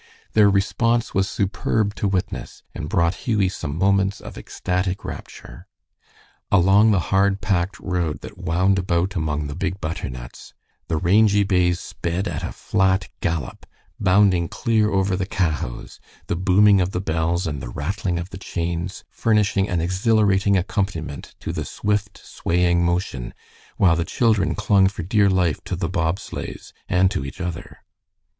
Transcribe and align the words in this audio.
Their 0.33 0.49
response 0.49 1.13
was 1.13 1.29
superb 1.29 1.93
to 1.97 2.07
witness, 2.07 2.63
and 2.73 2.89
brought 2.89 3.13
Hughie 3.27 3.49
some 3.49 3.77
moments 3.77 4.19
of 4.19 4.35
ecstatic 4.35 5.05
rapture. 5.05 5.67
Along 6.51 6.89
the 6.89 7.13
hard 7.13 7.39
packed 7.39 7.79
road 7.79 8.21
that 8.21 8.35
wound 8.39 8.79
about 8.79 9.15
among 9.15 9.45
the 9.45 9.53
big 9.53 9.79
butternuts, 9.79 10.55
the 10.87 10.97
rangey 10.97 11.43
bays 11.43 11.79
sped 11.79 12.27
at 12.27 12.41
a 12.43 12.51
flat 12.51 13.09
gallop, 13.19 13.67
bounding 13.99 14.47
clear 14.47 14.89
over 14.89 15.15
the 15.15 15.27
cahots, 15.27 15.99
the 16.25 16.35
booming 16.35 16.81
of 16.81 16.93
the 16.93 16.99
bells 16.99 17.45
and 17.45 17.61
the 17.61 17.69
rattling 17.69 18.17
of 18.17 18.31
the 18.31 18.39
chains 18.39 19.03
furnishing 19.11 19.69
an 19.69 19.81
exhilarating 19.81 20.57
accompaniment 20.57 21.35
to 21.41 21.53
the 21.53 21.63
swift, 21.63 22.17
swaying 22.25 22.83
motion, 22.83 23.35
while 23.77 23.95
the 23.95 24.03
children 24.03 24.55
clung 24.55 24.87
for 24.87 25.03
dear 25.03 25.29
life 25.29 25.63
to 25.63 25.75
the 25.75 25.87
bob 25.87 26.17
sleighs 26.19 26.73
and 26.89 27.11
to 27.11 27.23
each 27.23 27.39
other. 27.39 27.83